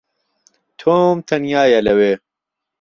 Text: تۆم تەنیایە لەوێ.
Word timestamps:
تۆم 0.79 1.13
تەنیایە 1.27 1.79
لەوێ. 1.87 2.13